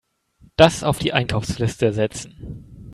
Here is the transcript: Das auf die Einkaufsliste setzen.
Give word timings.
Das 0.55 0.83
auf 0.83 0.97
die 0.97 1.13
Einkaufsliste 1.13 1.93
setzen. 1.93 2.63